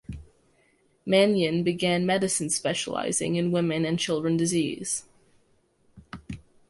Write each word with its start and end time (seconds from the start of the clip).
Manion 1.05 1.61
began 1.63 2.07
medicine 2.07 2.49
specializing 2.49 3.35
in 3.35 3.51
women 3.51 3.85
and 3.85 3.99
children 3.99 4.35
disease. 4.35 5.03